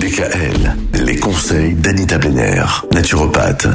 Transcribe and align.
DKL, 0.00 0.76
les 1.04 1.16
conseils 1.16 1.74
d'Anita 1.74 2.16
Benner, 2.16 2.64
naturopathe. 2.90 3.68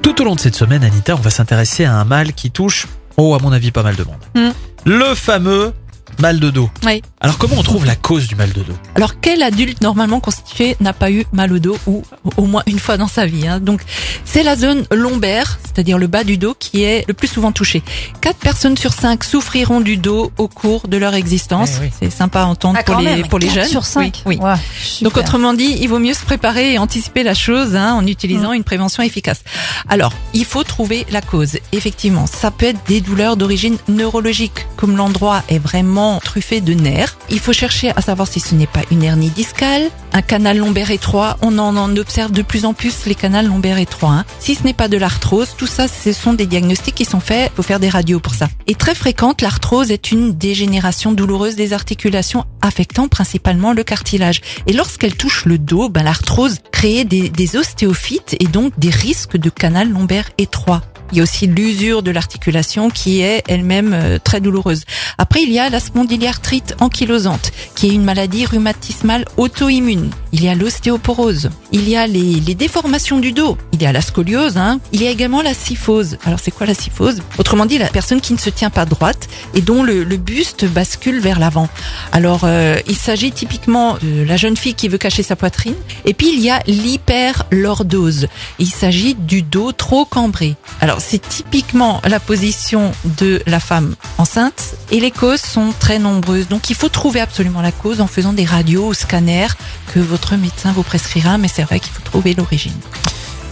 Tout 0.00 0.22
au 0.22 0.24
long 0.24 0.34
de 0.34 0.40
cette 0.40 0.54
semaine, 0.54 0.82
Anita, 0.82 1.14
on 1.14 1.20
va 1.20 1.28
s'intéresser 1.28 1.84
à 1.84 1.92
un 1.92 2.04
mal 2.06 2.32
qui 2.32 2.50
touche, 2.50 2.86
oh, 3.18 3.34
à 3.34 3.40
mon 3.40 3.52
avis, 3.52 3.72
pas 3.72 3.82
mal 3.82 3.94
de 3.94 4.02
monde. 4.02 4.16
Hmm. 4.34 4.52
Le 4.86 5.14
fameux 5.14 5.74
mal 6.18 6.40
de 6.40 6.48
dos. 6.48 6.70
Oui. 6.86 7.02
Alors, 7.20 7.36
comment 7.36 7.56
on 7.58 7.62
trouve 7.62 7.84
la 7.84 7.94
cause 7.94 8.26
du 8.26 8.36
mal 8.36 8.52
de 8.52 8.62
dos? 8.62 8.72
Alors 8.94 9.20
quel 9.20 9.42
adulte 9.42 9.82
normalement 9.82 10.18
constitué 10.18 10.76
n'a 10.80 10.94
pas 10.94 11.10
eu 11.10 11.26
mal 11.32 11.52
au 11.52 11.58
dos 11.58 11.76
ou 11.86 12.02
au 12.38 12.46
moins 12.46 12.62
une 12.66 12.78
fois 12.78 12.96
dans 12.96 13.08
sa 13.08 13.26
vie 13.26 13.46
hein? 13.46 13.60
Donc 13.60 13.82
c'est 14.24 14.42
la 14.42 14.56
zone 14.56 14.86
lombaire, 14.90 15.58
c'est-à-dire 15.76 15.98
le 15.98 16.06
bas 16.06 16.24
du 16.24 16.38
dos, 16.38 16.54
qui 16.58 16.84
est 16.84 17.04
le 17.06 17.12
plus 17.12 17.28
souvent 17.28 17.52
touchée. 17.52 17.82
Quatre 18.22 18.38
personnes 18.38 18.78
sur 18.78 18.94
cinq 18.94 19.22
souffriront 19.24 19.82
du 19.82 19.98
dos 19.98 20.32
au 20.38 20.48
cours 20.48 20.88
de 20.88 20.96
leur 20.96 21.12
existence. 21.14 21.72
Eh 21.76 21.84
oui. 21.84 21.90
C'est 22.00 22.10
sympa 22.10 22.40
à 22.40 22.44
entendre 22.46 22.78
Ah, 22.80 22.82
pour 22.82 22.96
les 22.96 23.04
même, 23.04 23.28
pour 23.28 23.38
les 23.38 23.50
jeunes. 23.50 23.68
sur 23.68 23.84
5. 23.84 24.22
Oui. 24.24 24.38
oui. 24.40 24.56
Donc 25.02 25.18
autrement 25.18 25.52
dit, 25.52 25.76
il 25.80 25.88
vaut 25.88 25.98
mieux 25.98 26.14
se 26.14 26.24
préparer 26.24 26.72
et 26.72 26.78
anticiper 26.78 27.22
la 27.22 27.34
chose 27.34 27.76
hein, 27.76 27.92
en 27.92 28.06
utilisant 28.06 28.52
une 28.52 28.64
prévention 28.64 29.02
efficace. 29.02 29.42
Alors, 29.90 30.12
il 30.32 30.46
faut 30.46 30.64
trouver 30.64 31.04
la 31.10 31.20
cause. 31.20 31.58
Effectivement, 31.72 32.26
ça 32.26 32.50
peut 32.50 32.66
être 32.66 32.78
des 32.88 33.02
douleurs 33.02 33.36
d'origine 33.36 33.76
neurologique, 33.88 34.66
comme 34.76 34.96
l'endroit 34.96 35.42
est 35.50 35.58
vraiment 35.58 36.18
truffé 36.24 36.62
de 36.62 36.72
nerfs. 36.72 37.18
Il 37.28 37.38
faut 37.40 37.52
chercher 37.52 37.92
à 37.96 38.00
savoir 38.00 38.28
si 38.28 38.40
ce 38.40 38.54
n'est 38.54 38.66
pas 38.66 38.80
une 38.90 39.02
hernie 39.02 39.28
discale, 39.30 39.90
un 40.14 40.22
canal 40.22 40.56
lombaire 40.56 40.90
étroit. 40.90 41.36
On 41.42 41.58
en, 41.58 41.76
en 41.76 41.94
observe 41.98 42.32
de 42.32 42.40
plus 42.42 42.64
en 42.64 42.72
plus 42.72 43.04
les 43.04 43.14
canals 43.14 43.46
lombaires 43.48 43.78
étroits. 43.78 44.10
hein. 44.12 44.24
Si 44.38 44.54
ce 44.54 44.62
n'est 44.62 44.72
pas 44.72 44.88
de 44.88 44.96
l'arthrose, 44.96 45.50
tout 45.58 45.65
ça, 45.66 45.88
ce 45.88 46.12
sont 46.12 46.32
des 46.32 46.46
diagnostics 46.46 46.94
qui 46.94 47.04
sont 47.04 47.20
faits. 47.20 47.52
Faut 47.54 47.62
faire 47.62 47.80
des 47.80 47.88
radios 47.88 48.20
pour 48.20 48.34
ça. 48.34 48.48
Et 48.66 48.74
très 48.74 48.94
fréquente, 48.94 49.42
l'arthrose 49.42 49.90
est 49.90 50.12
une 50.12 50.32
dégénération 50.32 51.12
douloureuse 51.12 51.56
des 51.56 51.72
articulations 51.72 52.44
affectant 52.62 53.08
principalement 53.08 53.72
le 53.72 53.84
cartilage. 53.84 54.40
Et 54.66 54.72
lorsqu'elle 54.72 55.16
touche 55.16 55.44
le 55.44 55.58
dos, 55.58 55.88
ben, 55.88 56.02
l'arthrose 56.02 56.58
crée 56.72 57.04
des, 57.04 57.28
des 57.28 57.56
ostéophytes 57.56 58.36
et 58.40 58.46
donc 58.46 58.72
des 58.78 58.90
risques 58.90 59.36
de 59.36 59.50
canal 59.50 59.90
lombaire 59.90 60.30
étroit. 60.38 60.82
Il 61.12 61.18
y 61.18 61.20
a 61.20 61.22
aussi 61.22 61.46
l'usure 61.46 62.02
de 62.02 62.10
l'articulation 62.10 62.90
qui 62.90 63.20
est 63.20 63.44
elle-même 63.48 63.92
euh, 63.94 64.18
très 64.22 64.40
douloureuse. 64.40 64.84
Après, 65.18 65.42
il 65.42 65.52
y 65.52 65.58
a 65.58 65.70
la 65.70 65.78
spondyliarthrite 65.78 66.74
ankylosante, 66.80 67.52
qui 67.74 67.88
est 67.88 67.94
une 67.94 68.04
maladie 68.04 68.46
rhumatismale 68.46 69.24
auto-immune. 69.36 70.10
Il 70.32 70.44
y 70.44 70.48
a 70.48 70.54
l'ostéoporose. 70.54 71.50
Il 71.72 71.88
y 71.88 71.96
a 71.96 72.06
les, 72.06 72.40
les 72.40 72.54
déformations 72.54 73.18
du 73.18 73.32
dos. 73.32 73.56
Il 73.72 73.82
y 73.82 73.86
a 73.86 73.92
la 73.92 74.00
scoliose. 74.00 74.56
Hein. 74.56 74.80
Il 74.92 75.02
y 75.02 75.06
a 75.06 75.10
également 75.10 75.42
la 75.42 75.54
syphose. 75.54 76.18
Alors, 76.24 76.40
c'est 76.40 76.50
quoi 76.50 76.66
la 76.66 76.74
syphose? 76.74 77.22
Autrement 77.38 77.66
dit, 77.66 77.78
la 77.78 77.88
personne 77.88 78.20
qui 78.20 78.32
ne 78.32 78.38
se 78.38 78.50
tient 78.50 78.70
pas 78.70 78.84
droite 78.84 79.28
et 79.54 79.60
dont 79.60 79.82
le, 79.82 80.04
buste 80.16 80.64
bascule 80.64 81.20
vers 81.20 81.38
l'avant. 81.38 81.68
Alors, 82.12 82.40
euh, 82.44 82.78
il 82.86 82.96
s'agit 82.96 83.32
typiquement 83.32 83.98
de 84.02 84.24
la 84.24 84.36
jeune 84.36 84.56
fille 84.56 84.74
qui 84.74 84.88
veut 84.88 84.98
cacher 84.98 85.22
sa 85.22 85.36
poitrine. 85.36 85.74
Et 86.04 86.14
puis, 86.14 86.32
il 86.32 86.40
y 86.40 86.50
a 86.50 86.62
l'hyperlordose. 86.66 88.28
Il 88.58 88.68
s'agit 88.68 89.14
du 89.14 89.42
dos 89.42 89.72
trop 89.72 90.04
cambré. 90.04 90.56
Alors, 90.80 91.00
c'est 91.00 91.26
typiquement 91.26 92.00
la 92.04 92.20
position 92.20 92.92
de 93.18 93.42
la 93.46 93.60
femme 93.60 93.94
enceinte 94.26 94.74
et 94.90 94.98
les 94.98 95.12
causes 95.12 95.40
sont 95.40 95.72
très 95.78 95.98
nombreuses. 96.00 96.48
Donc, 96.48 96.68
il 96.68 96.74
faut 96.76 96.88
trouver 96.88 97.20
absolument 97.20 97.60
la 97.62 97.70
cause 97.72 98.00
en 98.00 98.06
faisant 98.08 98.32
des 98.32 98.44
radios 98.44 98.88
ou 98.88 98.94
scanners 98.94 99.46
que 99.94 100.00
votre 100.00 100.34
médecin 100.34 100.72
vous 100.72 100.82
prescrira, 100.82 101.38
mais 101.38 101.46
c'est 101.48 101.62
vrai 101.62 101.78
qu'il 101.78 101.92
faut 101.92 102.02
trouver 102.02 102.34
l'origine. 102.34 102.72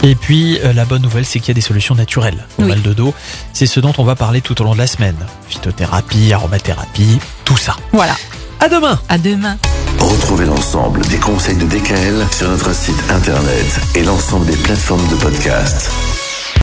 Et 0.03 0.15
puis, 0.15 0.59
euh, 0.59 0.73
la 0.73 0.83
bonne 0.83 1.01
nouvelle, 1.01 1.25
c'est 1.25 1.39
qu'il 1.39 1.47
y 1.47 1.51
a 1.51 1.53
des 1.55 1.61
solutions 1.61 1.95
naturelles 1.95 2.45
au 2.57 2.63
Oui. 2.63 2.67
mal 2.67 2.81
de 2.81 2.91
dos. 2.93 3.13
C'est 3.53 3.65
ce 3.67 3.79
dont 3.79 3.93
on 3.97 4.03
va 4.03 4.15
parler 4.15 4.41
tout 4.41 4.59
au 4.61 4.65
long 4.65 4.73
de 4.73 4.77
la 4.77 4.87
semaine. 4.87 5.15
Phytothérapie, 5.47 6.33
aromathérapie, 6.33 7.19
tout 7.45 7.57
ça. 7.57 7.77
Voilà. 7.93 8.15
À 8.59 8.67
demain 8.67 8.99
À 9.07 9.17
demain. 9.17 9.57
Retrouvez 9.99 10.45
l'ensemble 10.45 11.01
des 11.07 11.17
conseils 11.17 11.55
de 11.55 11.65
DKL 11.65 12.25
sur 12.37 12.49
notre 12.49 12.75
site 12.75 13.01
internet 13.09 13.79
et 13.95 14.03
l'ensemble 14.03 14.45
des 14.45 14.57
plateformes 14.57 15.07
de 15.07 15.15
podcast. 15.15 15.89